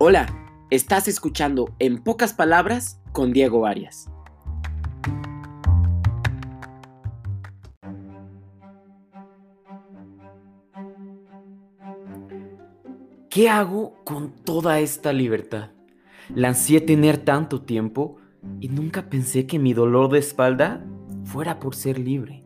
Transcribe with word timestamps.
Hola, 0.00 0.28
estás 0.70 1.08
escuchando 1.08 1.74
En 1.80 1.98
pocas 1.98 2.32
palabras 2.32 3.00
con 3.10 3.32
Diego 3.32 3.66
Arias. 3.66 4.08
¿Qué 13.28 13.48
hago 13.48 13.96
con 14.04 14.30
toda 14.44 14.78
esta 14.78 15.12
libertad? 15.12 15.72
La 16.32 16.50
ansié 16.50 16.80
tener 16.80 17.18
tanto 17.18 17.62
tiempo 17.62 18.18
y 18.60 18.68
nunca 18.68 19.10
pensé 19.10 19.48
que 19.48 19.58
mi 19.58 19.74
dolor 19.74 20.12
de 20.12 20.20
espalda 20.20 20.86
fuera 21.24 21.58
por 21.58 21.74
ser 21.74 21.98
libre. 21.98 22.44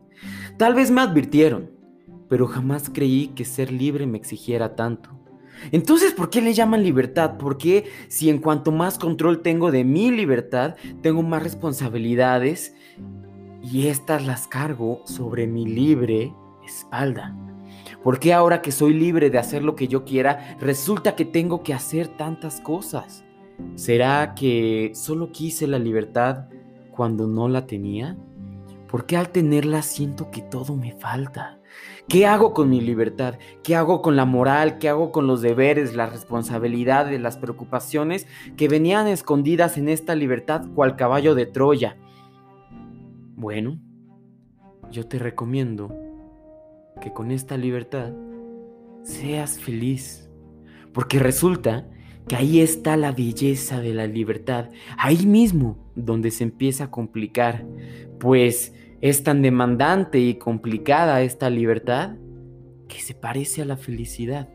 Tal 0.57 0.73
vez 0.73 0.89
me 0.89 1.01
advirtieron, 1.01 1.69
pero 2.27 2.47
jamás 2.47 2.89
creí 2.91 3.27
que 3.27 3.45
ser 3.45 3.71
libre 3.71 4.07
me 4.07 4.17
exigiera 4.17 4.75
tanto. 4.75 5.22
Entonces, 5.71 6.13
¿por 6.13 6.29
qué 6.29 6.41
le 6.41 6.53
llaman 6.53 6.83
libertad? 6.83 7.37
Porque 7.37 7.85
si 8.07 8.29
en 8.29 8.39
cuanto 8.39 8.71
más 8.71 8.97
control 8.97 9.41
tengo 9.41 9.71
de 9.71 9.83
mi 9.83 10.11
libertad, 10.11 10.75
tengo 11.01 11.23
más 11.23 11.43
responsabilidades 11.43 12.75
y 13.61 13.87
estas 13.87 14.25
las 14.25 14.47
cargo 14.47 15.01
sobre 15.05 15.47
mi 15.47 15.65
libre 15.65 16.33
espalda? 16.65 17.35
¿Por 18.03 18.19
qué 18.19 18.33
ahora 18.33 18.61
que 18.61 18.71
soy 18.71 18.93
libre 18.93 19.29
de 19.29 19.37
hacer 19.37 19.63
lo 19.63 19.75
que 19.75 19.87
yo 19.87 20.03
quiera, 20.03 20.57
resulta 20.59 21.15
que 21.15 21.25
tengo 21.25 21.63
que 21.63 21.73
hacer 21.73 22.09
tantas 22.09 22.59
cosas? 22.59 23.23
¿Será 23.75 24.33
que 24.35 24.91
solo 24.93 25.31
quise 25.31 25.67
la 25.67 25.79
libertad 25.79 26.45
cuando 26.91 27.27
no 27.27 27.47
la 27.47 27.65
tenía? 27.65 28.17
¿Por 28.93 29.07
qué 29.07 29.17
al 29.17 29.31
tenerla 29.31 29.81
siento 29.81 30.29
que 30.29 30.43
todo 30.43 30.75
me 30.75 30.91
falta? 30.91 31.59
¿Qué 32.07 32.27
hago 32.27 32.53
con 32.53 32.69
mi 32.69 32.79
libertad? 32.79 33.39
¿Qué 33.63 33.75
hago 33.75 34.03
con 34.03 34.15
la 34.15 34.25
moral? 34.25 34.77
¿Qué 34.77 34.87
hago 34.87 35.11
con 35.11 35.25
los 35.25 35.41
deberes, 35.41 35.95
las 35.95 36.11
responsabilidades, 36.11 37.19
las 37.19 37.37
preocupaciones 37.37 38.27
que 38.55 38.67
venían 38.67 39.07
escondidas 39.07 39.79
en 39.79 39.89
esta 39.89 40.13
libertad 40.13 40.67
cual 40.75 40.95
caballo 40.95 41.33
de 41.33 41.47
Troya? 41.47 41.97
Bueno, 43.35 43.79
yo 44.91 45.07
te 45.07 45.17
recomiendo 45.17 45.91
que 47.01 47.11
con 47.11 47.31
esta 47.31 47.57
libertad 47.57 48.13
seas 49.01 49.57
feliz. 49.57 50.29
Porque 50.93 51.17
resulta 51.17 51.89
que 52.27 52.35
ahí 52.35 52.59
está 52.59 52.95
la 52.95 53.11
belleza 53.11 53.81
de 53.81 53.95
la 53.95 54.05
libertad, 54.05 54.69
ahí 54.99 55.25
mismo 55.25 55.79
donde 55.95 56.29
se 56.29 56.43
empieza 56.43 56.83
a 56.83 56.91
complicar, 56.91 57.65
pues 58.19 58.71
es 59.03 59.21
tan 59.21 59.41
demandante 59.41 60.17
y 60.17 60.35
complicada 60.35 61.23
esta 61.23 61.49
libertad 61.49 62.15
que 62.87 63.01
se 63.01 63.13
parece 63.13 63.61
a 63.61 63.65
la 63.65 63.75
felicidad. 63.75 64.47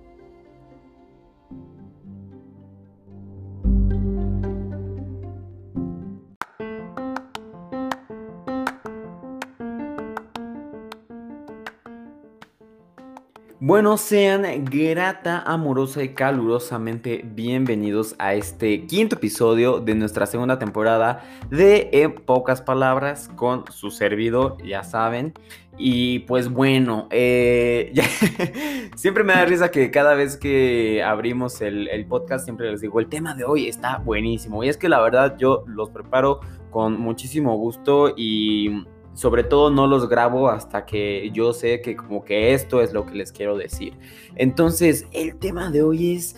Bueno, 13.68 13.98
sean 13.98 14.46
grata, 14.64 15.42
amorosa 15.42 16.02
y 16.02 16.14
calurosamente 16.14 17.20
bienvenidos 17.22 18.14
a 18.18 18.32
este 18.32 18.86
quinto 18.86 19.16
episodio 19.16 19.78
de 19.78 19.94
nuestra 19.94 20.24
segunda 20.24 20.58
temporada 20.58 21.22
de 21.50 21.90
En 21.92 22.14
pocas 22.14 22.62
palabras 22.62 23.28
con 23.36 23.70
su 23.70 23.90
servidor, 23.90 24.56
ya 24.64 24.84
saben. 24.84 25.34
Y 25.76 26.20
pues 26.20 26.48
bueno, 26.48 27.08
eh, 27.10 27.92
siempre 28.96 29.22
me 29.22 29.34
da 29.34 29.44
risa 29.44 29.70
que 29.70 29.90
cada 29.90 30.14
vez 30.14 30.38
que 30.38 31.02
abrimos 31.02 31.60
el, 31.60 31.88
el 31.88 32.06
podcast 32.06 32.46
siempre 32.46 32.70
les 32.70 32.80
digo, 32.80 33.00
el 33.00 33.10
tema 33.10 33.34
de 33.34 33.44
hoy 33.44 33.68
está 33.68 33.98
buenísimo. 33.98 34.64
Y 34.64 34.70
es 34.70 34.78
que 34.78 34.88
la 34.88 34.98
verdad 34.98 35.36
yo 35.36 35.64
los 35.66 35.90
preparo 35.90 36.40
con 36.70 36.98
muchísimo 36.98 37.54
gusto 37.58 38.14
y 38.16 38.86
sobre 39.18 39.42
todo 39.42 39.68
no 39.68 39.88
los 39.88 40.08
grabo 40.08 40.48
hasta 40.48 40.86
que 40.86 41.28
yo 41.32 41.52
sé 41.52 41.80
que 41.80 41.96
como 41.96 42.24
que 42.24 42.54
esto 42.54 42.80
es 42.80 42.92
lo 42.92 43.04
que 43.04 43.16
les 43.16 43.32
quiero 43.32 43.56
decir. 43.56 43.94
Entonces, 44.36 45.08
el 45.10 45.34
tema 45.40 45.72
de 45.72 45.82
hoy 45.82 46.14
es 46.14 46.36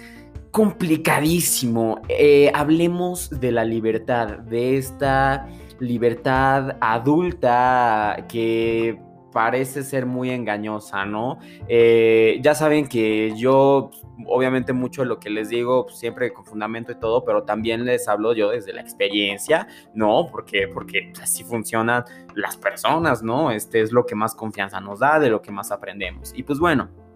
complicadísimo. 0.50 2.00
Eh, 2.08 2.50
hablemos 2.54 3.38
de 3.38 3.52
la 3.52 3.66
libertad, 3.66 4.38
de 4.38 4.78
esta 4.78 5.46
libertad 5.78 6.78
adulta 6.80 8.24
que 8.30 8.98
parece 9.32 9.82
ser 9.82 10.06
muy 10.06 10.30
engañosa, 10.30 11.04
¿no? 11.04 11.38
Eh, 11.68 12.38
ya 12.42 12.54
saben 12.54 12.88
que 12.88 13.32
yo, 13.36 13.90
obviamente 14.26 14.72
mucho 14.72 15.02
de 15.02 15.08
lo 15.08 15.18
que 15.18 15.30
les 15.30 15.48
digo, 15.48 15.86
pues, 15.86 15.98
siempre 15.98 16.32
con 16.32 16.44
fundamento 16.44 16.92
y 16.92 16.96
todo, 16.96 17.24
pero 17.24 17.44
también 17.44 17.84
les 17.84 18.08
hablo 18.08 18.32
yo 18.34 18.50
desde 18.50 18.72
la 18.72 18.80
experiencia, 18.80 19.66
¿no? 19.94 20.28
Porque, 20.30 20.68
porque 20.68 21.12
así 21.22 21.44
funcionan 21.44 22.04
las 22.34 22.56
personas, 22.56 23.22
¿no? 23.22 23.50
Este 23.50 23.80
es 23.80 23.92
lo 23.92 24.06
que 24.06 24.14
más 24.14 24.34
confianza 24.34 24.80
nos 24.80 25.00
da, 25.00 25.18
de 25.18 25.30
lo 25.30 25.42
que 25.42 25.50
más 25.50 25.70
aprendemos. 25.70 26.32
Y 26.34 26.42
pues 26.42 26.58
bueno. 26.58 27.09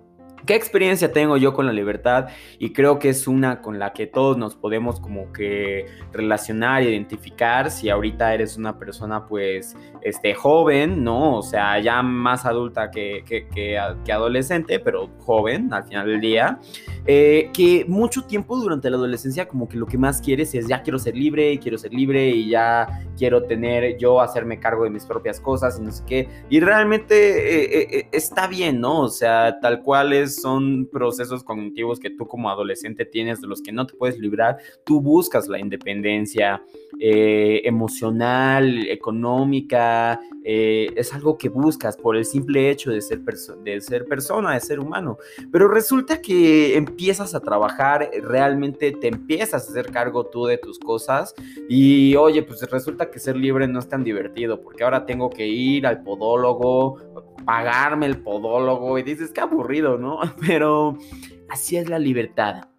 ¿Qué 0.46 0.54
experiencia 0.54 1.10
tengo 1.10 1.38
yo 1.38 1.54
con 1.54 1.64
la 1.64 1.72
libertad? 1.72 2.28
Y 2.58 2.74
creo 2.74 2.98
que 2.98 3.08
es 3.08 3.26
una 3.26 3.62
con 3.62 3.78
la 3.78 3.94
que 3.94 4.06
todos 4.06 4.36
nos 4.36 4.54
podemos 4.54 5.00
como 5.00 5.32
que 5.32 5.86
relacionar, 6.12 6.82
identificar. 6.82 7.70
Si 7.70 7.88
ahorita 7.88 8.34
eres 8.34 8.58
una 8.58 8.78
persona 8.78 9.24
pues 9.24 9.74
este, 10.02 10.34
joven, 10.34 11.02
¿no? 11.02 11.38
O 11.38 11.42
sea, 11.42 11.78
ya 11.80 12.02
más 12.02 12.44
adulta 12.44 12.90
que, 12.90 13.24
que, 13.26 13.48
que, 13.48 14.12
adolescente, 14.12 14.80
pero 14.80 15.08
joven 15.20 15.72
al 15.72 15.84
final 15.84 16.06
del 16.08 16.20
día. 16.20 16.58
Eh, 17.06 17.50
que 17.52 17.84
mucho 17.86 18.22
tiempo 18.22 18.56
durante 18.56 18.88
la 18.88 18.96
adolescencia 18.96 19.46
como 19.46 19.68
que 19.68 19.76
lo 19.76 19.84
que 19.84 19.98
más 19.98 20.22
quieres 20.22 20.54
es 20.54 20.66
ya 20.66 20.82
quiero 20.82 20.98
ser 20.98 21.14
libre, 21.14 21.58
quiero 21.58 21.76
ser 21.76 21.92
libre 21.92 22.30
y 22.30 22.48
ya 22.48 23.04
quiero 23.18 23.44
tener 23.44 23.98
yo 23.98 24.22
hacerme 24.22 24.58
cargo 24.58 24.84
de 24.84 24.90
mis 24.90 25.04
propias 25.04 25.38
cosas 25.38 25.78
y 25.78 25.82
no 25.82 25.92
sé 25.92 26.02
qué. 26.06 26.28
Y 26.48 26.60
realmente 26.60 27.14
eh, 27.14 27.88
eh, 27.90 28.08
está 28.10 28.46
bien, 28.46 28.80
¿no? 28.80 29.02
O 29.02 29.08
sea, 29.08 29.60
tal 29.60 29.82
cual 29.82 30.14
es 30.14 30.40
son 30.40 30.88
procesos 30.90 31.44
cognitivos 31.44 32.00
que 32.00 32.08
tú 32.08 32.26
como 32.26 32.48
adolescente 32.48 33.04
tienes, 33.04 33.42
de 33.42 33.48
los 33.48 33.60
que 33.60 33.72
no 33.72 33.86
te 33.86 33.94
puedes 33.94 34.18
librar. 34.18 34.56
Tú 34.84 35.02
buscas 35.02 35.46
la 35.46 35.58
independencia 35.58 36.62
emocional, 36.98 38.86
económica, 38.88 40.20
eh, 40.44 40.92
es 40.94 41.14
algo 41.14 41.38
que 41.38 41.48
buscas 41.48 41.96
por 41.96 42.16
el 42.16 42.24
simple 42.26 42.70
hecho 42.70 42.90
de 42.90 43.00
ser, 43.00 43.20
de 43.20 43.80
ser 43.80 44.04
persona, 44.04 44.52
de 44.52 44.60
ser 44.60 44.78
humano. 44.78 45.16
Pero 45.50 45.68
resulta 45.68 46.20
que 46.20 46.76
empiezas 46.76 47.34
a 47.34 47.40
trabajar, 47.40 48.10
realmente 48.22 48.92
te 48.92 49.08
empiezas 49.08 49.66
a 49.66 49.70
hacer 49.70 49.90
cargo 49.90 50.26
tú 50.26 50.44
de 50.44 50.58
tus 50.58 50.78
cosas 50.78 51.34
y 51.68 52.14
oye, 52.16 52.42
pues 52.42 52.62
resulta 52.70 53.10
que 53.10 53.18
ser 53.18 53.36
libre 53.36 53.66
no 53.66 53.78
es 53.78 53.88
tan 53.88 54.04
divertido 54.04 54.60
porque 54.60 54.84
ahora 54.84 55.06
tengo 55.06 55.30
que 55.30 55.46
ir 55.46 55.86
al 55.86 56.02
podólogo, 56.02 56.98
pagarme 57.44 58.06
el 58.06 58.18
podólogo 58.18 58.98
y 58.98 59.02
dices, 59.02 59.32
qué 59.32 59.40
aburrido, 59.40 59.96
¿no? 59.96 60.18
Pero 60.46 60.98
así 61.48 61.76
es 61.76 61.88
la 61.88 61.98
libertad. 61.98 62.73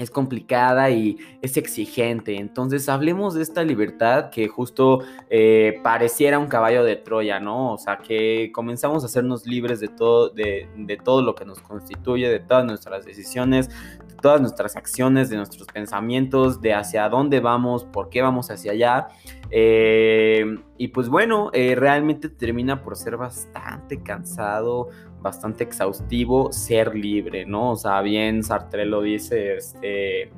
Es 0.00 0.10
complicada 0.10 0.88
y 0.88 1.18
es 1.42 1.58
exigente. 1.58 2.36
Entonces 2.36 2.88
hablemos 2.88 3.34
de 3.34 3.42
esta 3.42 3.62
libertad 3.62 4.30
que 4.30 4.48
justo 4.48 5.00
eh, 5.28 5.78
pareciera 5.82 6.38
un 6.38 6.46
caballo 6.46 6.84
de 6.84 6.96
Troya, 6.96 7.38
¿no? 7.38 7.74
O 7.74 7.76
sea, 7.76 7.98
que 7.98 8.50
comenzamos 8.50 9.02
a 9.02 9.06
hacernos 9.06 9.44
libres 9.46 9.78
de 9.78 9.88
todo, 9.88 10.30
de, 10.30 10.66
de 10.74 10.96
todo 10.96 11.20
lo 11.20 11.34
que 11.34 11.44
nos 11.44 11.60
constituye, 11.60 12.30
de 12.30 12.40
todas 12.40 12.64
nuestras 12.64 13.04
decisiones, 13.04 13.68
de 14.08 14.09
todas 14.20 14.40
nuestras 14.40 14.76
acciones, 14.76 15.30
de 15.30 15.36
nuestros 15.36 15.66
pensamientos, 15.68 16.60
de 16.60 16.74
hacia 16.74 17.08
dónde 17.08 17.40
vamos, 17.40 17.84
por 17.84 18.08
qué 18.10 18.22
vamos 18.22 18.50
hacia 18.50 18.72
allá. 18.72 19.08
Eh, 19.50 20.44
y 20.76 20.88
pues 20.88 21.08
bueno, 21.08 21.50
eh, 21.52 21.74
realmente 21.76 22.28
termina 22.28 22.82
por 22.82 22.96
ser 22.96 23.16
bastante 23.16 24.02
cansado, 24.02 24.88
bastante 25.20 25.64
exhaustivo 25.64 26.52
ser 26.52 26.94
libre, 26.94 27.44
¿no? 27.44 27.72
O 27.72 27.76
sea, 27.76 28.00
bien 28.00 28.42
Sartre 28.42 28.86
lo 28.86 29.02
dice, 29.02 29.56
este 29.56 30.30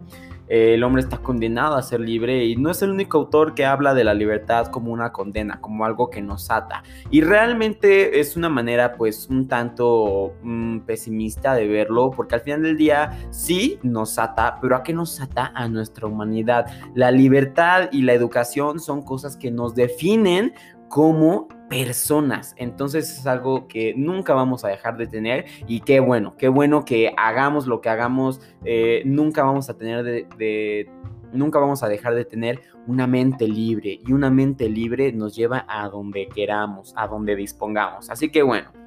el 0.49 0.83
hombre 0.85 1.03
está 1.03 1.19
condenado 1.19 1.77
a 1.77 1.83
ser 1.83 2.01
libre 2.01 2.45
y 2.45 2.57
no 2.57 2.71
es 2.71 2.83
el 2.83 2.91
único 2.91 3.19
autor 3.19 3.55
que 3.55 3.65
habla 3.65 3.95
de 3.95 4.05
la 4.05 4.15
libertad 4.15 4.67
como 4.67 4.93
una 4.93 5.13
condena, 5.13 5.61
como 5.61 5.85
algo 5.85 6.11
que 6.11 6.21
nos 6.21 6.51
ata. 6.51 6.83
Y 7.11 7.23
realmente 7.23 8.21
es 8.21 8.37
una 8.37 8.49
manera 8.49 8.95
pues 8.95 9.29
un 9.29 9.49
tanto 9.49 10.35
mm, 10.43 10.81
pesimista 10.81 11.55
de 11.55 11.67
verlo, 11.69 12.11
porque 12.11 12.35
al 12.35 12.41
final 12.43 12.63
del 12.63 12.77
día 12.77 13.19
sí 13.31 13.79
nos 13.83 14.19
ata, 14.19 14.59
pero 14.61 14.77
¿a 14.77 14.83
qué 14.83 14.93
nos 14.93 15.21
ata? 15.21 15.53
A 15.55 15.69
nuestra 15.69 16.07
humanidad. 16.07 16.67
La 16.95 17.11
libertad 17.11 17.89
y 17.93 18.03
la 18.03 18.13
educación 18.13 18.81
son 18.81 19.03
cosas 19.03 19.37
que 19.37 19.51
nos 19.51 19.75
definen 19.75 20.53
como 20.89 21.49
personas. 21.73 22.55
Entonces 22.59 23.19
es 23.19 23.27
algo 23.27 23.67
que 23.67 23.95
nunca 23.97 24.35
vamos 24.35 24.63
a 24.63 24.69
dejar 24.69 24.99
de 24.99 25.07
tener 25.07 25.47
y 25.67 25.81
qué 25.81 26.01
bueno, 26.01 26.37
qué 26.37 26.49
bueno 26.49 26.85
que 26.85 27.15
hagamos 27.17 27.67
lo 27.67 27.81
que 27.81 27.89
hagamos, 27.89 28.43
eh, 28.65 29.03
nunca 29.07 29.43
vamos 29.43 29.71
a 29.71 29.79
tener 29.79 30.05
de, 30.05 30.91
nunca 31.33 31.59
vamos 31.59 31.83
a 31.83 31.89
dejar 31.89 32.15
de 32.15 32.27
tener 32.27 32.61
una 32.87 33.07
mente 33.07 33.49
libre 33.49 34.01
y 34.07 34.13
una 34.13 34.29
mente 34.29 34.69
libre 34.69 35.13
nos 35.13 35.35
lleva 35.35 35.65
a 35.67 35.89
donde 35.89 36.29
queramos, 36.29 36.93
a 36.95 37.07
donde 37.07 37.37
dispongamos. 37.37 38.11
Así 38.11 38.31
que 38.31 38.43
bueno. 38.43 38.82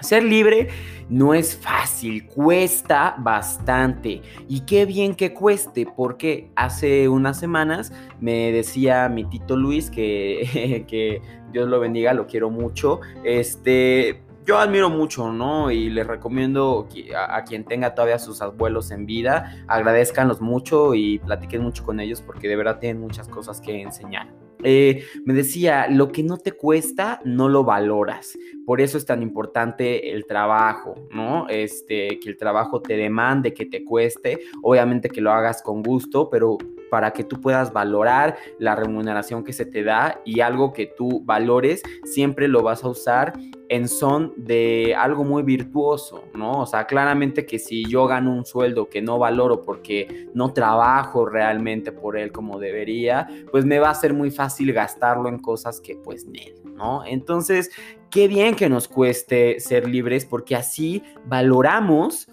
Ser 0.00 0.22
libre 0.22 0.68
no 1.08 1.34
es 1.34 1.56
fácil, 1.56 2.26
cuesta 2.26 3.14
bastante. 3.18 4.20
Y 4.48 4.60
qué 4.60 4.84
bien 4.84 5.14
que 5.14 5.32
cueste, 5.32 5.86
porque 5.86 6.50
hace 6.54 7.08
unas 7.08 7.38
semanas 7.38 7.92
me 8.20 8.52
decía 8.52 9.08
mi 9.08 9.24
tito 9.24 9.56
Luis 9.56 9.90
que, 9.90 10.84
que 10.88 11.22
Dios 11.52 11.68
lo 11.68 11.80
bendiga, 11.80 12.12
lo 12.12 12.26
quiero 12.26 12.50
mucho. 12.50 13.00
Este, 13.24 14.22
yo 14.44 14.58
admiro 14.58 14.90
mucho, 14.90 15.32
¿no? 15.32 15.70
Y 15.70 15.90
les 15.90 16.06
recomiendo 16.06 16.88
a, 17.14 17.36
a, 17.36 17.44
quien 17.44 17.64
tenga 17.64 17.94
todavía 17.94 18.18
sus 18.18 18.42
abuelos 18.42 18.90
en 18.90 19.06
vida, 19.06 19.64
agradezcanlos 19.66 20.40
mucho 20.40 20.94
y 20.94 21.18
platiquen 21.20 21.62
mucho 21.62 21.84
con 21.84 22.00
ellos 22.00 22.20
porque 22.20 22.48
de 22.48 22.56
verdad 22.56 22.78
tienen 22.78 23.00
muchas 23.00 23.28
cosas 23.28 23.60
que 23.60 23.80
enseñar. 23.80 24.45
Eh, 24.68 25.04
me 25.24 25.32
decía, 25.32 25.86
lo 25.88 26.10
que 26.10 26.24
no 26.24 26.38
te 26.38 26.50
cuesta, 26.50 27.20
no 27.24 27.48
lo 27.48 27.62
valoras. 27.62 28.36
Por 28.64 28.80
eso 28.80 28.98
es 28.98 29.06
tan 29.06 29.22
importante 29.22 30.10
el 30.12 30.26
trabajo, 30.26 30.96
¿no? 31.12 31.48
Este, 31.48 32.18
que 32.18 32.30
el 32.30 32.36
trabajo 32.36 32.82
te 32.82 32.96
demande, 32.96 33.54
que 33.54 33.66
te 33.66 33.84
cueste, 33.84 34.40
obviamente 34.64 35.08
que 35.08 35.20
lo 35.20 35.30
hagas 35.30 35.62
con 35.62 35.84
gusto, 35.84 36.28
pero 36.30 36.58
para 36.90 37.12
que 37.12 37.22
tú 37.22 37.40
puedas 37.40 37.72
valorar 37.72 38.36
la 38.58 38.74
remuneración 38.74 39.44
que 39.44 39.52
se 39.52 39.66
te 39.66 39.84
da 39.84 40.20
y 40.24 40.40
algo 40.40 40.72
que 40.72 40.86
tú 40.86 41.22
valores, 41.24 41.84
siempre 42.02 42.48
lo 42.48 42.64
vas 42.64 42.82
a 42.82 42.88
usar 42.88 43.34
en 43.68 43.88
son 43.88 44.32
de 44.36 44.94
algo 44.96 45.24
muy 45.24 45.42
virtuoso, 45.42 46.24
¿no? 46.34 46.60
O 46.60 46.66
sea, 46.66 46.86
claramente 46.86 47.46
que 47.46 47.58
si 47.58 47.84
yo 47.88 48.06
gano 48.06 48.32
un 48.32 48.44
sueldo 48.44 48.88
que 48.88 49.02
no 49.02 49.18
valoro 49.18 49.62
porque 49.62 50.28
no 50.34 50.52
trabajo 50.52 51.26
realmente 51.26 51.92
por 51.92 52.16
él 52.16 52.32
como 52.32 52.58
debería, 52.58 53.28
pues 53.50 53.64
me 53.64 53.78
va 53.78 53.90
a 53.90 53.94
ser 53.94 54.14
muy 54.14 54.30
fácil 54.30 54.72
gastarlo 54.72 55.28
en 55.28 55.38
cosas 55.38 55.80
que 55.80 55.96
pues 55.96 56.26
¿no? 56.74 57.04
Entonces, 57.04 57.70
qué 58.10 58.28
bien 58.28 58.54
que 58.54 58.68
nos 58.68 58.88
cueste 58.88 59.60
ser 59.60 59.88
libres 59.88 60.24
porque 60.24 60.56
así 60.56 61.02
valoramos 61.24 62.28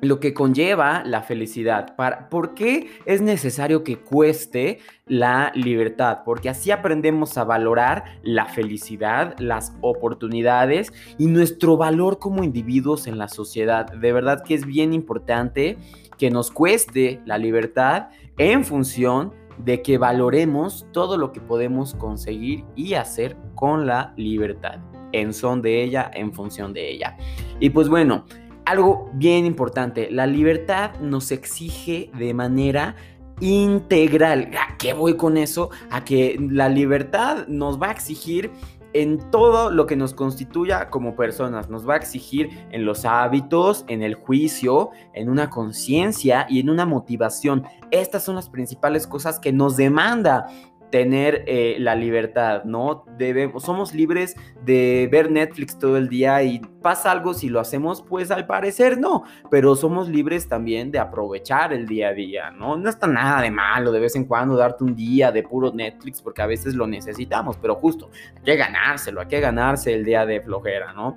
lo 0.00 0.20
que 0.20 0.34
conlleva 0.34 1.02
la 1.04 1.22
felicidad. 1.22 1.94
¿Por 2.28 2.54
qué 2.54 2.88
es 3.06 3.22
necesario 3.22 3.84
que 3.84 3.98
cueste 3.98 4.78
la 5.06 5.50
libertad? 5.54 6.20
Porque 6.24 6.48
así 6.48 6.70
aprendemos 6.70 7.38
a 7.38 7.44
valorar 7.44 8.04
la 8.22 8.46
felicidad, 8.46 9.34
las 9.38 9.74
oportunidades 9.80 10.92
y 11.18 11.26
nuestro 11.26 11.76
valor 11.76 12.18
como 12.18 12.44
individuos 12.44 13.06
en 13.06 13.18
la 13.18 13.28
sociedad. 13.28 13.90
De 13.92 14.12
verdad 14.12 14.42
que 14.44 14.54
es 14.54 14.66
bien 14.66 14.92
importante 14.92 15.78
que 16.18 16.30
nos 16.30 16.50
cueste 16.50 17.20
la 17.24 17.38
libertad 17.38 18.08
en 18.36 18.64
función 18.64 19.32
de 19.58 19.82
que 19.82 19.98
valoremos 19.98 20.86
todo 20.92 21.16
lo 21.16 21.32
que 21.32 21.40
podemos 21.40 21.94
conseguir 21.94 22.64
y 22.74 22.94
hacer 22.94 23.36
con 23.54 23.86
la 23.86 24.12
libertad, 24.16 24.80
en 25.12 25.32
son 25.32 25.62
de 25.62 25.82
ella, 25.82 26.10
en 26.12 26.32
función 26.32 26.72
de 26.72 26.90
ella. 26.90 27.16
Y 27.60 27.70
pues 27.70 27.88
bueno, 27.88 28.24
algo 28.64 29.10
bien 29.14 29.46
importante, 29.46 30.10
la 30.10 30.26
libertad 30.26 30.98
nos 31.00 31.30
exige 31.32 32.10
de 32.16 32.34
manera 32.34 32.96
integral. 33.40 34.50
¿A 34.54 34.76
qué 34.78 34.92
voy 34.92 35.16
con 35.16 35.36
eso? 35.36 35.70
A 35.90 36.04
que 36.04 36.36
la 36.50 36.68
libertad 36.68 37.46
nos 37.48 37.80
va 37.80 37.88
a 37.88 37.92
exigir 37.92 38.50
en 38.94 39.18
todo 39.30 39.70
lo 39.70 39.86
que 39.86 39.96
nos 39.96 40.14
constituya 40.14 40.88
como 40.88 41.16
personas. 41.16 41.68
Nos 41.68 41.86
va 41.86 41.94
a 41.94 41.96
exigir 41.96 42.50
en 42.70 42.86
los 42.86 43.04
hábitos, 43.04 43.84
en 43.88 44.02
el 44.02 44.14
juicio, 44.14 44.90
en 45.12 45.28
una 45.28 45.50
conciencia 45.50 46.46
y 46.48 46.60
en 46.60 46.70
una 46.70 46.86
motivación. 46.86 47.64
Estas 47.90 48.24
son 48.24 48.36
las 48.36 48.48
principales 48.48 49.06
cosas 49.06 49.40
que 49.40 49.52
nos 49.52 49.76
demanda 49.76 50.46
tener 50.94 51.42
eh, 51.48 51.74
la 51.80 51.96
libertad, 51.96 52.62
¿no? 52.62 53.04
Debemos, 53.18 53.64
somos 53.64 53.92
libres 53.92 54.36
de 54.64 55.08
ver 55.10 55.28
Netflix 55.28 55.76
todo 55.76 55.96
el 55.96 56.08
día 56.08 56.40
y 56.44 56.60
pasa 56.60 57.10
algo 57.10 57.34
si 57.34 57.48
lo 57.48 57.58
hacemos, 57.58 58.00
pues 58.00 58.30
al 58.30 58.46
parecer 58.46 58.96
no, 58.96 59.24
pero 59.50 59.74
somos 59.74 60.08
libres 60.08 60.46
también 60.46 60.92
de 60.92 61.00
aprovechar 61.00 61.72
el 61.72 61.88
día 61.88 62.10
a 62.10 62.12
día, 62.12 62.50
¿no? 62.52 62.76
No 62.76 62.88
está 62.88 63.08
nada 63.08 63.42
de 63.42 63.50
malo 63.50 63.90
de 63.90 63.98
vez 63.98 64.14
en 64.14 64.24
cuando 64.24 64.54
darte 64.54 64.84
un 64.84 64.94
día 64.94 65.32
de 65.32 65.42
puro 65.42 65.72
Netflix 65.72 66.22
porque 66.22 66.42
a 66.42 66.46
veces 66.46 66.76
lo 66.76 66.86
necesitamos, 66.86 67.56
pero 67.56 67.74
justo, 67.74 68.12
hay 68.36 68.44
que 68.44 68.54
ganárselo, 68.54 69.20
hay 69.20 69.26
que 69.26 69.40
ganarse 69.40 69.92
el 69.92 70.04
día 70.04 70.24
de 70.24 70.42
flojera, 70.42 70.92
¿no? 70.92 71.16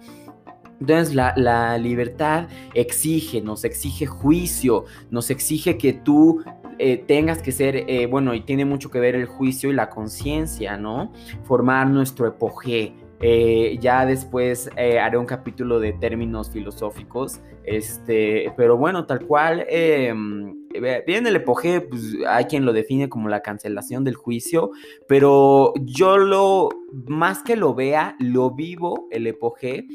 Entonces 0.80 1.14
la, 1.14 1.34
la, 1.38 1.78
libertad 1.78 2.48
exige, 2.74 3.42
nos 3.42 3.64
exige 3.64 4.08
juicio, 4.08 4.86
nos 5.12 5.30
exige 5.30 5.78
que 5.78 5.94
tú 5.94 6.44
eh, 6.80 6.98
tengas 6.98 7.42
que 7.42 7.52
ser, 7.52 7.76
eh, 7.76 8.06
bueno, 8.06 8.34
y 8.34 8.42
tiene 8.42 8.66
mucho 8.66 8.92
que 8.92 9.00
ver 9.00 9.16
el 9.16 9.26
juicio 9.26 9.70
y 9.70 9.74
la 9.74 9.90
conciencia, 9.90 10.78
¿no? 10.78 11.12
Formar 11.44 11.90
nuestro 11.90 12.28
epogé. 12.28 12.94
Eh, 13.20 13.80
ya 13.82 14.06
después 14.06 14.70
haré 14.78 15.18
un 15.18 15.26
capítulo 15.26 15.80
de 15.80 15.94
términos 15.94 16.52
filosóficos, 16.52 17.40
este, 17.64 18.54
pero 18.56 18.78
bueno, 18.78 19.08
tal 19.08 19.26
cual, 19.26 19.66
em, 19.70 20.68
bien 21.08 21.26
el 21.26 21.36
epogé, 21.36 21.82
pues 21.82 22.16
hay 22.28 22.46
quien 22.46 22.64
lo 22.64 22.74
define 22.74 23.10
como 23.10 23.28
la 23.28 23.42
cancelación 23.42 24.04
del 24.04 24.14
juicio, 24.14 24.70
pero 25.08 25.74
yo 25.82 26.20
lo, 26.20 26.70
más 27.08 27.42
que 27.42 27.56
lo 27.56 27.74
vea, 27.74 28.16
lo 28.20 28.52
vivo, 28.52 29.08
el 29.10 29.26
epogé, 29.26 29.88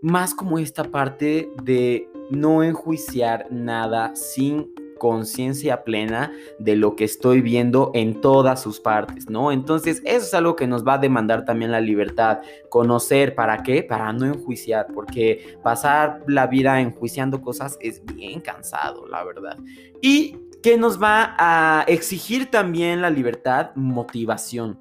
más 0.00 0.34
como 0.34 0.58
esta 0.58 0.84
parte 0.84 1.50
de 1.62 2.08
no 2.30 2.62
enjuiciar 2.62 3.46
nada 3.50 4.16
sin 4.16 4.70
conciencia 5.00 5.82
plena 5.82 6.30
de 6.60 6.76
lo 6.76 6.94
que 6.94 7.04
estoy 7.04 7.40
viendo 7.40 7.90
en 7.94 8.20
todas 8.20 8.62
sus 8.62 8.78
partes, 8.78 9.28
¿no? 9.28 9.50
Entonces, 9.50 10.02
eso 10.04 10.26
es 10.26 10.34
algo 10.34 10.54
que 10.54 10.68
nos 10.68 10.86
va 10.86 10.94
a 10.94 10.98
demandar 10.98 11.44
también 11.44 11.72
la 11.72 11.80
libertad, 11.80 12.40
conocer, 12.68 13.34
¿para 13.34 13.64
qué? 13.64 13.82
Para 13.82 14.12
no 14.12 14.26
enjuiciar, 14.26 14.86
porque 14.94 15.58
pasar 15.64 16.22
la 16.28 16.46
vida 16.46 16.80
enjuiciando 16.80 17.40
cosas 17.40 17.78
es 17.80 18.04
bien 18.04 18.40
cansado, 18.40 19.08
la 19.08 19.24
verdad. 19.24 19.56
Y 20.02 20.36
que 20.62 20.76
nos 20.76 21.02
va 21.02 21.34
a 21.38 21.84
exigir 21.88 22.50
también 22.50 23.00
la 23.00 23.08
libertad, 23.08 23.70
motivación 23.74 24.78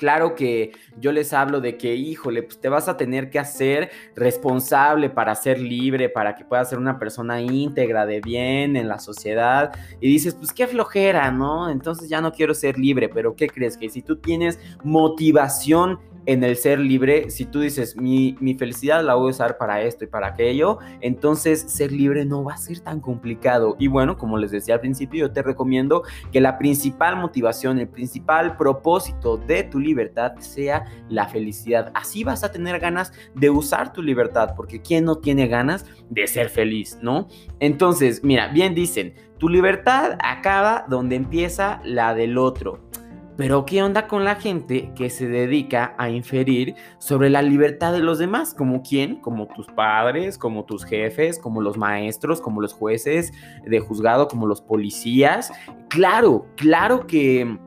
claro 0.00 0.34
que 0.34 0.72
yo 0.98 1.12
les 1.12 1.34
hablo 1.34 1.60
de 1.60 1.76
que, 1.76 1.94
híjole, 1.94 2.42
pues 2.42 2.58
te 2.58 2.70
vas 2.70 2.88
a 2.88 2.96
tener 2.96 3.28
que 3.28 3.38
hacer 3.38 3.90
responsable 4.16 5.10
para 5.10 5.34
ser 5.34 5.60
libre, 5.60 6.08
para 6.08 6.34
que 6.34 6.42
puedas 6.42 6.70
ser 6.70 6.78
una 6.78 6.98
persona 6.98 7.42
íntegra, 7.42 8.06
de 8.06 8.22
bien 8.22 8.76
en 8.76 8.88
la 8.88 8.98
sociedad. 8.98 9.72
Y 10.00 10.08
dices, 10.08 10.34
pues 10.34 10.54
qué 10.54 10.66
flojera, 10.66 11.30
¿no? 11.30 11.68
Entonces 11.68 12.08
ya 12.08 12.22
no 12.22 12.32
quiero 12.32 12.54
ser 12.54 12.78
libre, 12.78 13.10
pero 13.10 13.36
¿qué 13.36 13.46
crees? 13.46 13.76
Que 13.76 13.90
si 13.90 14.00
tú 14.00 14.16
tienes 14.16 14.58
motivación 14.82 16.00
en 16.26 16.44
el 16.44 16.56
ser 16.56 16.78
libre, 16.78 17.30
si 17.30 17.44
tú 17.44 17.60
dices, 17.60 17.96
mi, 17.96 18.36
felicidad 18.58 19.04
la 19.04 19.14
voy 19.14 19.28
a 19.28 19.30
usar 19.30 19.58
para 19.58 19.82
esto 19.82 20.04
y 20.04 20.06
para 20.06 20.28
aquello, 20.28 20.78
entonces 21.00 21.60
ser 21.60 21.92
libre 21.92 22.24
no 22.24 22.44
va 22.44 22.54
a 22.54 22.56
ser 22.56 22.80
tan 22.80 23.00
complicado. 23.00 23.76
Y 23.78 23.88
bueno, 23.88 24.18
como 24.18 24.36
les 24.36 24.50
decía 24.50 24.74
al 24.74 24.80
principio, 24.80 25.26
yo 25.26 25.32
te 25.32 25.42
recomiendo 25.42 26.02
que 26.32 26.40
la 26.40 26.58
principal 26.58 27.16
motivación, 27.16 27.78
el 27.78 27.88
principal 27.88 28.56
propósito 28.56 29.36
de 29.36 29.62
tu 29.64 29.78
libertad 29.78 30.32
sea 30.38 30.84
la 31.08 31.28
felicidad. 31.28 31.90
Así 31.94 32.24
vas 32.24 32.44
a 32.44 32.52
tener 32.52 32.78
ganas 32.80 33.12
de 33.34 33.50
usar 33.50 33.92
tu 33.92 34.02
libertad, 34.02 34.54
porque 34.56 34.80
¿quién 34.80 35.04
no 35.04 35.16
tiene 35.16 35.48
ganas 35.48 35.86
de 36.08 36.26
ser 36.26 36.50
feliz, 36.50 36.98
no? 37.00 37.28
Entonces, 37.60 38.22
mira, 38.22 38.48
bien 38.48 38.74
dicen, 38.74 39.14
tu 39.38 39.48
libertad 39.48 40.18
acaba 40.22 40.84
donde 40.88 41.16
empieza 41.16 41.80
la 41.84 42.14
del 42.14 42.36
otro. 42.36 42.89
Pero 43.40 43.64
¿qué 43.64 43.82
onda 43.82 44.06
con 44.06 44.22
la 44.22 44.34
gente 44.34 44.92
que 44.94 45.08
se 45.08 45.26
dedica 45.26 45.94
a 45.96 46.10
inferir 46.10 46.74
sobre 46.98 47.30
la 47.30 47.40
libertad 47.40 47.90
de 47.90 48.00
los 48.00 48.18
demás? 48.18 48.52
¿Como 48.52 48.82
quién? 48.82 49.16
Como 49.16 49.46
tus 49.46 49.66
padres, 49.68 50.36
como 50.36 50.66
tus 50.66 50.84
jefes, 50.84 51.38
como 51.38 51.62
los 51.62 51.78
maestros, 51.78 52.42
como 52.42 52.60
los 52.60 52.74
jueces 52.74 53.32
de 53.64 53.80
juzgado, 53.80 54.28
como 54.28 54.46
los 54.46 54.60
policías. 54.60 55.50
Claro, 55.88 56.48
claro 56.54 57.06
que 57.06 57.58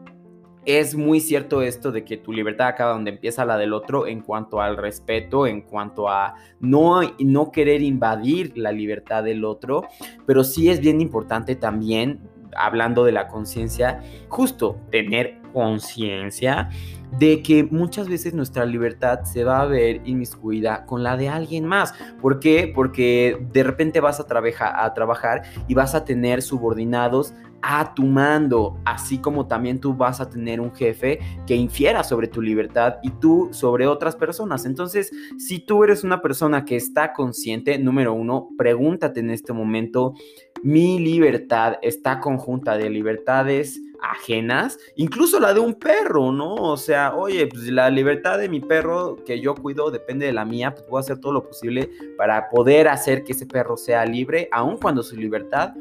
es 0.64 0.94
muy 0.94 1.20
cierto 1.20 1.64
esto 1.64 1.92
de 1.92 2.06
que 2.06 2.18
tu 2.18 2.32
libertad 2.34 2.68
acaba 2.68 2.94
donde 2.94 3.10
empieza 3.10 3.44
la 3.44 3.58
del 3.58 3.74
otro 3.74 4.06
en 4.06 4.22
cuanto 4.22 4.62
al 4.62 4.78
respeto, 4.78 5.48
en 5.48 5.62
cuanto 5.62 6.08
a 6.08 6.36
no, 6.60 7.02
no 7.18 7.52
querer 7.52 7.82
invadir 7.82 8.56
la 8.56 8.72
libertad 8.72 9.24
del 9.24 9.44
otro, 9.44 9.88
pero 10.28 10.44
sí 10.44 10.70
es 10.70 10.80
bien 10.80 11.02
importante 11.02 11.56
también 11.56 12.30
hablando 12.56 13.04
de 13.06 13.12
la 13.12 13.28
conciencia, 13.28 14.04
justo 14.30 14.78
tener 14.92 15.43
conciencia 15.54 16.70
de 17.18 17.44
que 17.44 17.64
muchas 17.64 18.10
veces 18.10 18.34
nuestra 18.34 18.66
libertad 18.66 19.24
se 19.24 19.44
va 19.44 19.62
a 19.62 19.66
ver 19.66 20.02
inmiscuida 20.04 20.86
con 20.86 21.04
la 21.04 21.16
de 21.16 21.30
alguien 21.30 21.66
más. 21.66 21.94
¿Por 22.22 22.40
qué? 22.40 22.72
Porque 22.74 23.38
de 23.54 23.64
repente 23.64 24.00
vas 24.00 24.20
a, 24.20 24.26
a 24.84 24.94
trabajar 24.94 25.44
y 25.68 25.76
vas 25.76 25.96
a 25.96 26.04
tener 26.04 26.42
subordinados 26.42 27.34
a 27.66 27.94
tu 27.94 28.04
mando, 28.04 28.78
así 28.84 29.20
como 29.20 29.48
también 29.48 29.80
tú 29.80 29.96
vas 29.96 30.20
a 30.20 30.30
tener 30.30 30.60
un 30.60 30.76
jefe 30.76 31.20
que 31.48 31.56
infiera 31.56 32.04
sobre 32.04 32.28
tu 32.28 32.42
libertad 32.42 32.98
y 33.02 33.10
tú 33.10 33.50
sobre 33.54 33.88
otras 33.88 34.18
personas. 34.18 34.66
Entonces, 34.66 35.12
si 35.38 35.60
tú 35.60 35.86
eres 35.86 36.04
una 36.04 36.22
persona 36.22 36.66
que 36.66 36.76
está 36.76 37.14
consciente, 37.14 37.80
número 37.80 38.14
uno, 38.14 38.50
pregúntate 38.58 39.22
en 39.22 39.30
este 39.30 39.54
momento, 39.54 40.14
mi 40.62 41.00
libertad 41.00 41.76
está 41.82 42.20
conjunta 42.20 42.78
de 42.78 42.90
libertades 42.90 43.80
ajenas, 44.04 44.78
incluso 44.96 45.40
la 45.40 45.54
de 45.54 45.62
un 45.62 45.76
perro, 45.76 46.32
¿no? 46.32 46.54
O 46.56 46.78
sea, 46.78 47.16
oye, 47.16 47.48
pues 47.48 47.68
la 47.68 47.90
libertad 47.90 48.38
de 48.38 48.50
mi 48.50 48.60
perro 48.60 49.18
que 49.26 49.40
yo 49.40 49.56
cuido 49.56 49.90
depende 49.90 50.26
de 50.26 50.34
la 50.34 50.46
mía, 50.46 50.76
pues 50.76 50.88
voy 50.88 50.98
a 50.98 51.02
hacer 51.02 51.20
todo 51.20 51.32
lo 51.32 51.48
posible 51.48 51.90
para 52.18 52.50
poder 52.50 52.90
hacer 52.90 53.24
que 53.24 53.32
ese 53.32 53.46
perro 53.46 53.78
sea 53.78 54.06
libre, 54.06 54.50
aun 54.52 54.78
cuando 54.78 55.04
su 55.04 55.16
libertad 55.16 55.74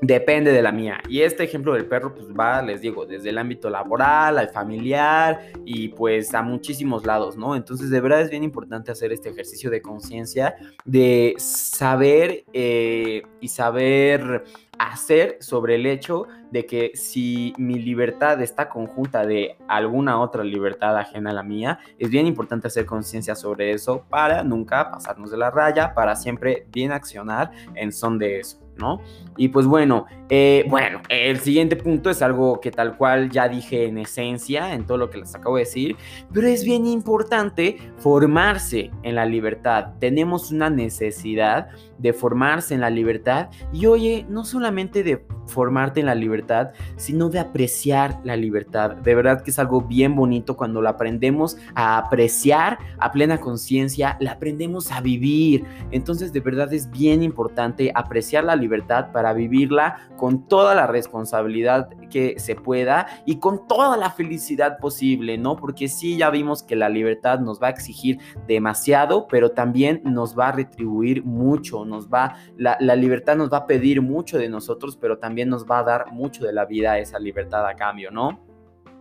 depende 0.00 0.52
de 0.52 0.62
la 0.62 0.72
mía. 0.72 1.00
Y 1.08 1.22
este 1.22 1.44
ejemplo 1.44 1.74
del 1.74 1.86
perro, 1.86 2.14
pues 2.14 2.28
va, 2.28 2.62
les 2.62 2.80
digo, 2.80 3.06
desde 3.06 3.30
el 3.30 3.38
ámbito 3.38 3.70
laboral, 3.70 4.38
al 4.38 4.48
familiar 4.50 5.52
y 5.64 5.88
pues 5.88 6.34
a 6.34 6.42
muchísimos 6.42 7.04
lados, 7.04 7.36
¿no? 7.36 7.56
Entonces, 7.56 7.90
de 7.90 8.00
verdad 8.00 8.20
es 8.20 8.30
bien 8.30 8.44
importante 8.44 8.92
hacer 8.92 9.12
este 9.12 9.30
ejercicio 9.30 9.70
de 9.70 9.80
conciencia, 9.82 10.56
de 10.84 11.34
saber 11.38 12.44
eh, 12.52 13.22
y 13.40 13.48
saber 13.48 14.44
hacer 14.78 15.38
sobre 15.40 15.76
el 15.76 15.86
hecho 15.86 16.26
de 16.50 16.66
que 16.66 16.92
si 16.94 17.54
mi 17.56 17.78
libertad 17.78 18.42
está 18.42 18.68
conjunta 18.68 19.24
de 19.24 19.56
alguna 19.68 20.20
otra 20.20 20.44
libertad 20.44 20.96
ajena 20.98 21.30
a 21.30 21.34
la 21.34 21.42
mía, 21.42 21.78
es 21.98 22.10
bien 22.10 22.26
importante 22.26 22.66
hacer 22.66 22.84
conciencia 22.84 23.34
sobre 23.34 23.72
eso 23.72 24.04
para 24.10 24.42
nunca 24.42 24.90
pasarnos 24.90 25.30
de 25.30 25.38
la 25.38 25.50
raya, 25.50 25.94
para 25.94 26.14
siempre 26.14 26.66
bien 26.70 26.92
accionar 26.92 27.50
en 27.74 27.90
son 27.92 28.18
de 28.18 28.40
eso. 28.40 28.65
¿No? 28.78 29.00
Y 29.36 29.48
pues 29.48 29.66
bueno, 29.66 30.06
eh, 30.28 30.64
bueno, 30.68 31.00
el 31.08 31.40
siguiente 31.40 31.76
punto 31.76 32.10
es 32.10 32.22
algo 32.22 32.60
que 32.60 32.70
tal 32.70 32.96
cual 32.96 33.30
ya 33.30 33.48
dije 33.48 33.86
en 33.86 33.98
esencia, 33.98 34.74
en 34.74 34.86
todo 34.86 34.98
lo 34.98 35.10
que 35.10 35.18
les 35.18 35.34
acabo 35.34 35.56
de 35.56 35.62
decir, 35.62 35.96
pero 36.32 36.46
es 36.46 36.64
bien 36.64 36.86
importante 36.86 37.78
formarse 37.98 38.90
en 39.02 39.14
la 39.14 39.26
libertad. 39.26 39.94
Tenemos 39.98 40.50
una 40.50 40.70
necesidad 40.70 41.68
de 41.98 42.12
formarse 42.12 42.74
en 42.74 42.80
la 42.80 42.90
libertad 42.90 43.48
y 43.72 43.86
oye, 43.86 44.26
no 44.28 44.44
solamente 44.44 45.02
de 45.02 45.24
formarte 45.46 46.00
en 46.00 46.06
la 46.06 46.14
libertad, 46.14 46.70
sino 46.96 47.28
de 47.28 47.38
apreciar 47.38 48.20
la 48.24 48.36
libertad. 48.36 48.96
De 48.96 49.14
verdad 49.14 49.42
que 49.42 49.50
es 49.50 49.58
algo 49.58 49.80
bien 49.80 50.14
bonito 50.14 50.56
cuando 50.56 50.82
la 50.82 50.90
aprendemos 50.90 51.56
a 51.74 51.98
apreciar 51.98 52.78
a 52.98 53.12
plena 53.12 53.38
conciencia, 53.38 54.16
la 54.20 54.32
aprendemos 54.32 54.92
a 54.92 55.00
vivir. 55.00 55.64
Entonces 55.90 56.32
de 56.32 56.40
verdad 56.40 56.72
es 56.72 56.90
bien 56.90 57.22
importante 57.22 57.92
apreciar 57.94 58.44
la 58.44 58.56
libertad 58.56 59.12
para 59.12 59.32
vivirla 59.32 60.10
con 60.16 60.48
toda 60.48 60.74
la 60.74 60.86
responsabilidad 60.86 61.88
que 62.10 62.38
se 62.38 62.54
pueda 62.54 63.06
y 63.24 63.36
con 63.36 63.66
toda 63.68 63.96
la 63.96 64.10
felicidad 64.10 64.78
posible, 64.78 65.38
¿no? 65.38 65.56
Porque 65.56 65.88
sí, 65.88 66.16
ya 66.16 66.30
vimos 66.30 66.62
que 66.62 66.76
la 66.76 66.88
libertad 66.88 67.40
nos 67.40 67.60
va 67.62 67.68
a 67.68 67.70
exigir 67.70 68.18
demasiado, 68.46 69.26
pero 69.28 69.50
también 69.50 70.02
nos 70.04 70.38
va 70.38 70.48
a 70.48 70.52
retribuir 70.52 71.24
mucho, 71.24 71.84
nos 71.84 72.08
va, 72.08 72.36
la, 72.56 72.76
la 72.80 72.96
libertad 72.96 73.36
nos 73.36 73.52
va 73.52 73.58
a 73.58 73.66
pedir 73.66 74.02
mucho 74.02 74.38
de 74.38 74.48
nosotros, 74.48 74.96
pero 74.96 75.18
también 75.18 75.35
nos 75.44 75.66
va 75.66 75.80
a 75.80 75.82
dar 75.82 76.12
mucho 76.12 76.44
de 76.44 76.52
la 76.52 76.64
vida 76.64 76.98
esa 76.98 77.18
libertad 77.18 77.66
a 77.66 77.74
cambio, 77.74 78.10
¿no? 78.10 78.40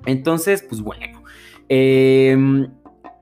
Entonces, 0.05 0.61
pues 0.61 0.81
bueno. 0.81 1.23
Em, 1.69 2.67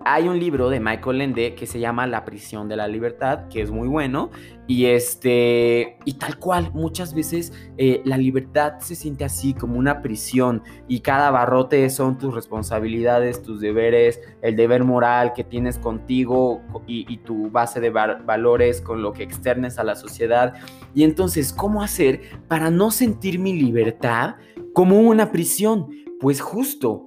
hay 0.05 0.27
un 0.27 0.39
libro 0.39 0.69
de 0.69 0.79
Michael 0.79 1.21
Ende 1.21 1.55
que 1.55 1.65
se 1.65 1.79
llama 1.79 2.07
La 2.07 2.25
prisión 2.25 2.67
de 2.67 2.75
la 2.75 2.87
libertad, 2.87 3.47
que 3.49 3.61
es 3.61 3.71
muy 3.71 3.87
bueno. 3.87 4.31
Y 4.67 4.85
este, 4.85 5.97
y 6.05 6.13
tal 6.13 6.39
cual, 6.39 6.71
muchas 6.73 7.13
veces 7.13 7.51
eh, 7.77 8.01
la 8.05 8.17
libertad 8.17 8.79
se 8.79 8.95
siente 8.95 9.25
así 9.25 9.53
como 9.53 9.77
una 9.77 10.01
prisión 10.01 10.63
y 10.87 11.01
cada 11.01 11.31
barrote 11.31 11.89
son 11.89 12.17
tus 12.17 12.33
responsabilidades, 12.33 13.41
tus 13.41 13.59
deberes, 13.59 14.21
el 14.41 14.55
deber 14.55 14.83
moral 14.83 15.33
que 15.33 15.43
tienes 15.43 15.77
contigo 15.77 16.61
y, 16.87 17.17
tu 17.17 17.49
base 17.51 17.79
de 17.79 17.89
valores 17.89 18.81
con 18.81 19.01
lo 19.01 19.13
que 19.13 19.23
externes 19.23 19.77
a 19.79 19.83
la 19.83 19.95
sociedad. 19.95 20.53
Y 20.93 21.03
entonces, 21.03 21.53
¿cómo 21.53 21.81
hacer 21.81 22.21
para 22.47 22.69
no 22.69 22.91
sentir 22.91 23.39
mi 23.39 23.53
libertad 23.53 24.35
como 24.73 24.99
una 24.99 25.31
prisión? 25.31 25.89
Pues 26.19 26.41
justo 26.41 27.05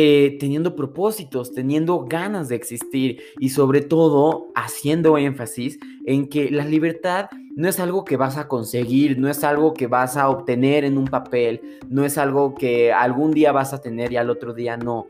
eh, 0.00 0.36
teniendo 0.38 0.76
propósitos, 0.76 1.52
teniendo 1.52 2.06
ganas 2.06 2.48
de 2.48 2.54
existir 2.54 3.20
y 3.40 3.48
sobre 3.48 3.80
todo 3.80 4.52
haciendo 4.54 5.18
énfasis 5.18 5.80
en 6.06 6.28
que 6.28 6.52
la 6.52 6.64
libertad 6.64 7.28
no 7.56 7.68
es 7.68 7.80
algo 7.80 8.04
que 8.04 8.16
vas 8.16 8.36
a 8.36 8.46
conseguir, 8.46 9.18
no 9.18 9.28
es 9.28 9.42
algo 9.42 9.74
que 9.74 9.88
vas 9.88 10.16
a 10.16 10.28
obtener 10.28 10.84
en 10.84 10.98
un 10.98 11.06
papel, 11.06 11.80
no 11.88 12.04
es 12.04 12.16
algo 12.16 12.54
que 12.54 12.92
algún 12.92 13.32
día 13.32 13.50
vas 13.50 13.74
a 13.74 13.80
tener 13.80 14.12
y 14.12 14.16
al 14.18 14.30
otro 14.30 14.54
día 14.54 14.76
no 14.76 15.08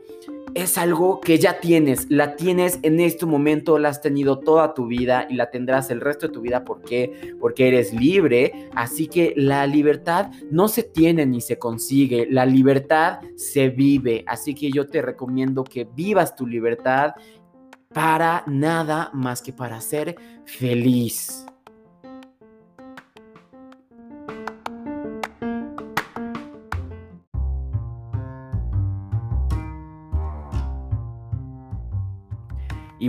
es 0.55 0.77
algo 0.77 1.19
que 1.21 1.37
ya 1.37 1.59
tienes, 1.59 2.07
la 2.09 2.35
tienes 2.35 2.79
en 2.81 2.99
este 2.99 3.25
momento, 3.25 3.79
la 3.79 3.89
has 3.89 4.01
tenido 4.01 4.39
toda 4.39 4.73
tu 4.73 4.87
vida 4.87 5.27
y 5.29 5.35
la 5.35 5.49
tendrás 5.49 5.89
el 5.89 6.01
resto 6.01 6.27
de 6.27 6.33
tu 6.33 6.41
vida. 6.41 6.63
¿Por 6.63 6.81
qué? 6.81 7.33
Porque 7.39 7.67
eres 7.67 7.93
libre. 7.93 8.69
Así 8.73 9.07
que 9.07 9.33
la 9.35 9.65
libertad 9.67 10.31
no 10.51 10.67
se 10.67 10.83
tiene 10.83 11.25
ni 11.25 11.41
se 11.41 11.57
consigue, 11.57 12.27
la 12.29 12.45
libertad 12.45 13.19
se 13.35 13.69
vive. 13.69 14.23
Así 14.27 14.53
que 14.55 14.71
yo 14.71 14.87
te 14.87 15.01
recomiendo 15.01 15.63
que 15.63 15.85
vivas 15.85 16.35
tu 16.35 16.45
libertad 16.47 17.13
para 17.93 18.43
nada 18.47 19.09
más 19.13 19.41
que 19.41 19.53
para 19.53 19.81
ser 19.81 20.15
feliz. 20.45 21.48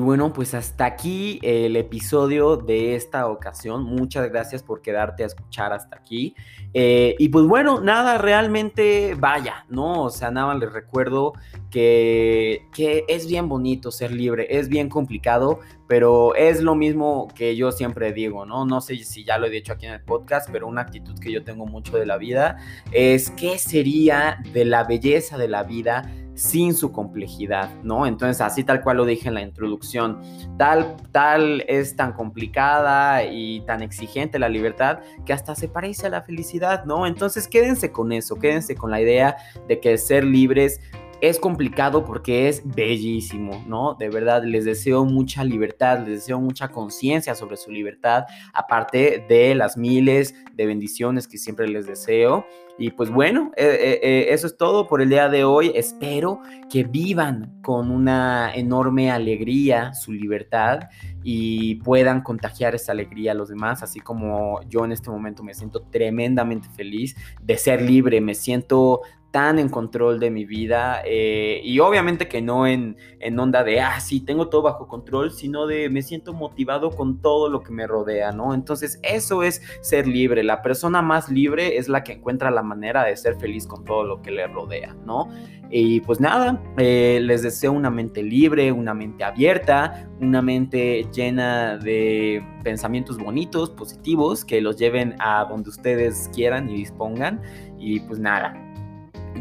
Y 0.00 0.02
bueno, 0.02 0.32
pues 0.32 0.54
hasta 0.54 0.86
aquí 0.86 1.38
el 1.42 1.76
episodio 1.76 2.56
de 2.56 2.94
esta 2.94 3.26
ocasión. 3.26 3.84
Muchas 3.84 4.30
gracias 4.30 4.62
por 4.62 4.80
quedarte 4.80 5.24
a 5.24 5.26
escuchar 5.26 5.74
hasta 5.74 5.94
aquí. 5.94 6.34
Eh, 6.72 7.16
y 7.18 7.28
pues 7.28 7.44
bueno, 7.44 7.82
nada, 7.82 8.16
realmente 8.16 9.14
vaya, 9.18 9.66
¿no? 9.68 10.04
O 10.04 10.08
sea, 10.08 10.30
nada, 10.30 10.54
les 10.54 10.72
recuerdo 10.72 11.34
que, 11.70 12.66
que 12.72 13.04
es 13.08 13.26
bien 13.26 13.46
bonito 13.50 13.90
ser 13.90 14.10
libre, 14.10 14.46
es 14.48 14.70
bien 14.70 14.88
complicado, 14.88 15.60
pero 15.86 16.34
es 16.34 16.62
lo 16.62 16.74
mismo 16.74 17.28
que 17.34 17.54
yo 17.54 17.70
siempre 17.70 18.14
digo, 18.14 18.46
¿no? 18.46 18.64
No 18.64 18.80
sé 18.80 18.96
si 19.04 19.24
ya 19.24 19.36
lo 19.36 19.48
he 19.48 19.50
dicho 19.50 19.74
aquí 19.74 19.84
en 19.84 19.92
el 19.92 20.02
podcast, 20.02 20.48
pero 20.50 20.66
una 20.66 20.80
actitud 20.80 21.18
que 21.18 21.30
yo 21.30 21.44
tengo 21.44 21.66
mucho 21.66 21.98
de 21.98 22.06
la 22.06 22.16
vida 22.16 22.56
es 22.90 23.28
qué 23.32 23.58
sería 23.58 24.42
de 24.54 24.64
la 24.64 24.84
belleza 24.84 25.36
de 25.36 25.48
la 25.48 25.62
vida 25.62 26.10
sin 26.40 26.74
su 26.74 26.90
complejidad, 26.90 27.70
¿no? 27.82 28.06
Entonces, 28.06 28.40
así 28.40 28.64
tal 28.64 28.80
cual 28.80 28.96
lo 28.96 29.04
dije 29.04 29.28
en 29.28 29.34
la 29.34 29.42
introducción, 29.42 30.22
tal, 30.56 30.96
tal 31.12 31.62
es 31.68 31.96
tan 31.96 32.14
complicada 32.14 33.24
y 33.24 33.60
tan 33.66 33.82
exigente 33.82 34.38
la 34.38 34.48
libertad 34.48 35.00
que 35.26 35.34
hasta 35.34 35.54
se 35.54 35.68
parece 35.68 36.06
a 36.06 36.08
la 36.08 36.22
felicidad, 36.22 36.86
¿no? 36.86 37.06
Entonces, 37.06 37.46
quédense 37.46 37.92
con 37.92 38.10
eso, 38.10 38.36
quédense 38.36 38.74
con 38.74 38.90
la 38.90 39.02
idea 39.02 39.36
de 39.68 39.80
que 39.80 39.98
ser 39.98 40.24
libres 40.24 40.80
es 41.20 41.38
complicado 41.38 42.04
porque 42.04 42.48
es 42.48 42.62
bellísimo, 42.64 43.62
¿no? 43.66 43.94
De 43.94 44.08
verdad, 44.08 44.42
les 44.44 44.64
deseo 44.64 45.04
mucha 45.04 45.44
libertad, 45.44 45.98
les 45.98 46.20
deseo 46.20 46.40
mucha 46.40 46.68
conciencia 46.68 47.34
sobre 47.34 47.56
su 47.56 47.70
libertad, 47.70 48.24
aparte 48.52 49.24
de 49.28 49.54
las 49.54 49.76
miles 49.76 50.34
de 50.54 50.66
bendiciones 50.66 51.28
que 51.28 51.38
siempre 51.38 51.68
les 51.68 51.86
deseo. 51.86 52.46
Y 52.78 52.92
pues 52.92 53.10
bueno, 53.10 53.52
eh, 53.56 53.66
eh, 53.66 54.00
eh, 54.02 54.26
eso 54.30 54.46
es 54.46 54.56
todo 54.56 54.88
por 54.88 55.02
el 55.02 55.10
día 55.10 55.28
de 55.28 55.44
hoy. 55.44 55.70
Espero 55.74 56.40
que 56.70 56.84
vivan 56.84 57.60
con 57.60 57.90
una 57.90 58.54
enorme 58.54 59.10
alegría 59.10 59.92
su 59.92 60.12
libertad 60.12 60.88
y 61.22 61.74
puedan 61.76 62.22
contagiar 62.22 62.74
esa 62.74 62.92
alegría 62.92 63.32
a 63.32 63.34
los 63.34 63.50
demás, 63.50 63.82
así 63.82 64.00
como 64.00 64.62
yo 64.62 64.86
en 64.86 64.92
este 64.92 65.10
momento 65.10 65.42
me 65.42 65.52
siento 65.52 65.82
tremendamente 65.82 66.68
feliz 66.70 67.14
de 67.42 67.58
ser 67.58 67.82
libre, 67.82 68.22
me 68.22 68.34
siento 68.34 69.02
tan 69.30 69.58
en 69.58 69.68
control 69.68 70.18
de 70.18 70.30
mi 70.30 70.44
vida 70.44 71.02
eh, 71.04 71.60
y 71.62 71.78
obviamente 71.78 72.28
que 72.28 72.42
no 72.42 72.66
en, 72.66 72.96
en, 73.20 73.38
onda 73.38 73.62
de, 73.62 73.80
ah, 73.80 74.00
sí, 74.00 74.20
tengo 74.20 74.48
todo 74.48 74.62
bajo 74.62 74.88
control, 74.88 75.30
sino 75.30 75.66
de 75.66 75.88
me 75.88 76.02
siento 76.02 76.32
motivado 76.32 76.90
con 76.90 77.20
todo 77.20 77.48
lo 77.48 77.62
que 77.62 77.72
me 77.72 77.86
rodea, 77.86 78.32
¿no? 78.32 78.54
Entonces 78.54 78.98
eso 79.02 79.42
es 79.42 79.62
ser 79.82 80.06
libre, 80.06 80.42
la 80.42 80.62
persona 80.62 81.00
más 81.00 81.28
libre 81.28 81.76
es 81.76 81.88
la 81.88 82.02
que 82.02 82.14
encuentra 82.14 82.50
la 82.50 82.62
manera 82.62 83.04
de 83.04 83.16
ser 83.16 83.36
feliz 83.36 83.66
con 83.66 83.84
todo 83.84 84.04
lo 84.04 84.20
que 84.20 84.30
le 84.30 84.46
rodea, 84.48 84.96
¿no? 85.04 85.28
Y 85.72 86.00
pues 86.00 86.18
nada, 86.18 86.60
eh, 86.78 87.20
les 87.22 87.42
deseo 87.42 87.70
una 87.70 87.90
mente 87.90 88.24
libre, 88.24 88.72
una 88.72 88.92
mente 88.92 89.22
abierta, 89.22 90.10
una 90.20 90.42
mente 90.42 91.06
llena 91.12 91.78
de 91.78 92.44
pensamientos 92.64 93.18
bonitos, 93.18 93.70
positivos, 93.70 94.44
que 94.44 94.60
los 94.60 94.76
lleven 94.76 95.14
a 95.20 95.46
donde 95.48 95.70
ustedes 95.70 96.28
quieran 96.34 96.68
y 96.68 96.78
dispongan. 96.78 97.40
Y 97.78 98.00
pues 98.00 98.18
nada, 98.18 98.52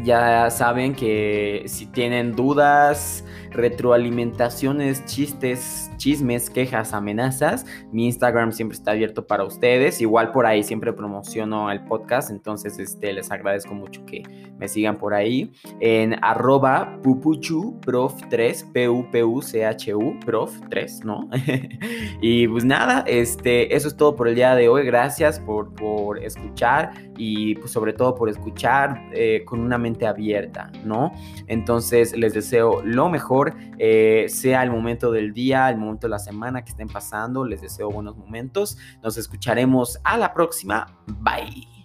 ya 0.02 0.50
saben 0.50 0.94
que 0.94 1.64
si 1.66 1.86
tienen 1.86 2.32
dudas, 2.32 3.24
retroalimentaciones, 3.50 5.04
chistes, 5.04 5.90
chismes, 5.96 6.48
quejas, 6.48 6.94
amenazas, 6.94 7.66
mi 7.92 8.06
Instagram 8.06 8.52
siempre 8.52 8.76
está 8.76 8.92
abierto 8.92 9.26
para 9.26 9.44
ustedes. 9.44 10.00
Igual 10.00 10.32
por 10.32 10.46
ahí 10.46 10.62
siempre 10.62 10.92
promociono 10.92 11.70
el 11.70 11.84
podcast, 11.84 12.30
entonces 12.30 12.78
este, 12.78 13.12
les 13.12 13.30
agradezco 13.30 13.74
mucho 13.74 14.04
que 14.06 14.22
me 14.58 14.68
sigan 14.68 14.96
por 14.96 15.14
ahí. 15.14 15.52
En 15.80 16.16
arroba 16.22 16.98
pupuchu 17.02 17.78
prof 17.80 18.14
3, 18.30 18.70
P-U-P-U-C-H-U, 18.72 20.20
prof 20.24 20.52
3, 20.70 21.04
¿no? 21.04 21.28
y 22.20 22.46
pues 22.48 22.64
nada, 22.64 23.04
este, 23.06 23.74
eso 23.74 23.88
es 23.88 23.96
todo 23.96 24.16
por 24.16 24.28
el 24.28 24.34
día 24.34 24.54
de 24.54 24.68
hoy. 24.68 24.84
Gracias 24.86 25.40
por, 25.40 25.74
por 25.74 26.22
escuchar 26.22 26.92
y 27.16 27.54
pues 27.56 27.70
sobre 27.72 27.92
todo 27.92 28.14
por 28.14 28.30
escuchar 28.30 29.02
eh, 29.12 29.42
con 29.44 29.60
una 29.60 29.76
abierta, 30.06 30.70
¿no? 30.84 31.12
Entonces 31.46 32.16
les 32.16 32.34
deseo 32.34 32.82
lo 32.82 33.08
mejor, 33.08 33.54
eh, 33.78 34.26
sea 34.28 34.62
el 34.62 34.70
momento 34.70 35.10
del 35.10 35.32
día, 35.32 35.68
el 35.68 35.76
momento 35.76 36.06
de 36.06 36.10
la 36.10 36.18
semana 36.18 36.64
que 36.64 36.70
estén 36.70 36.88
pasando, 36.88 37.44
les 37.44 37.60
deseo 37.60 37.90
buenos 37.90 38.16
momentos. 38.16 38.78
Nos 39.02 39.16
escucharemos 39.16 39.98
a 40.04 40.16
la 40.16 40.32
próxima. 40.32 40.86
Bye. 41.06 41.79